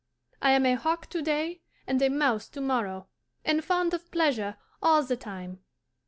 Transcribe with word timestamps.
I 0.41 0.53
am 0.53 0.65
a 0.65 0.73
hawk 0.73 1.11
to 1.11 1.21
day 1.21 1.61
and 1.85 2.01
a 2.01 2.09
mouse 2.09 2.49
to 2.49 2.59
morrow, 2.59 3.05
and 3.45 3.63
fond 3.63 3.93
of 3.93 4.09
pleasure 4.09 4.57
all 4.81 5.03
the 5.03 5.15
time. 5.15 5.59